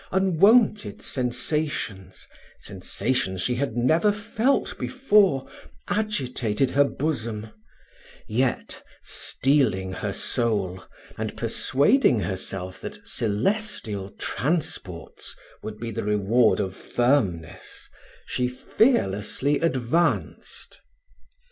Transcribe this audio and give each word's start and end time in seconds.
Unwonted 0.11 1.03
sensations 1.03 2.25
sensations 2.59 3.39
she 3.39 3.53
had 3.53 3.77
never 3.77 4.11
felt 4.11 4.75
before, 4.79 5.47
agitated 5.89 6.71
her 6.71 6.83
bosom; 6.83 7.51
yet, 8.27 8.81
steeling 9.03 9.93
her 9.93 10.11
soul, 10.11 10.83
and 11.19 11.37
persuading 11.37 12.21
herself 12.21 12.81
that 12.81 13.07
celestial 13.07 14.09
transports 14.17 15.35
would 15.61 15.77
be 15.79 15.91
the 15.91 16.03
reward 16.03 16.59
of 16.59 16.75
firmness, 16.75 17.87
she 18.25 18.47
fearlessly 18.47 19.59
advanced. 19.59 20.81